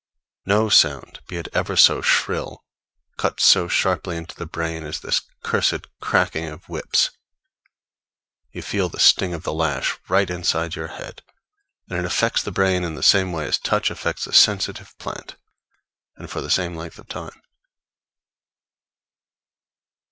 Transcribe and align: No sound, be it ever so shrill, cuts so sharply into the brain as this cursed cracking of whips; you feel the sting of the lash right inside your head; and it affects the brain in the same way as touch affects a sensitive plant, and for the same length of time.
No 0.47 0.67
sound, 0.67 1.19
be 1.27 1.37
it 1.37 1.47
ever 1.53 1.75
so 1.75 2.01
shrill, 2.01 2.65
cuts 3.17 3.45
so 3.45 3.67
sharply 3.67 4.17
into 4.17 4.35
the 4.35 4.47
brain 4.47 4.83
as 4.83 4.99
this 5.01 5.21
cursed 5.43 5.85
cracking 5.99 6.47
of 6.47 6.67
whips; 6.67 7.11
you 8.51 8.63
feel 8.63 8.89
the 8.89 8.97
sting 8.99 9.31
of 9.31 9.43
the 9.43 9.53
lash 9.53 9.99
right 10.09 10.27
inside 10.27 10.73
your 10.73 10.87
head; 10.87 11.21
and 11.87 11.99
it 11.99 12.05
affects 12.05 12.41
the 12.41 12.51
brain 12.51 12.83
in 12.83 12.95
the 12.95 13.03
same 13.03 13.31
way 13.31 13.45
as 13.47 13.59
touch 13.59 13.91
affects 13.91 14.25
a 14.25 14.33
sensitive 14.33 14.97
plant, 14.97 15.35
and 16.15 16.31
for 16.31 16.41
the 16.41 16.49
same 16.49 16.75
length 16.75 16.97
of 16.97 17.07
time. 17.07 17.39